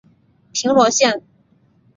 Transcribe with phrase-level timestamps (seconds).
[0.51, 1.21] 平罗线